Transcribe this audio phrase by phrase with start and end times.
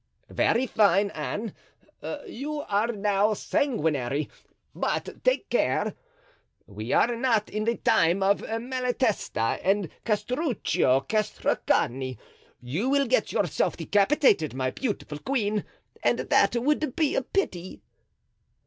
[0.31, 1.53] "Very fine, Anne.
[2.25, 4.29] You are now sanguinary;
[4.73, 5.93] but take care.
[6.65, 12.17] We are not in the time of Malatesta and Castruccio Castracani.
[12.61, 15.65] You will get yourself decapitated, my beautiful queen,
[16.01, 17.83] and that would be a pity."